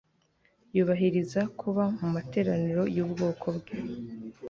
yubahiriza 0.75 1.41
kuba 1.59 1.83
mu 1.99 2.07
materaniro 2.15 2.83
y'ubwoko 2.95 3.45
bwe 3.57 3.75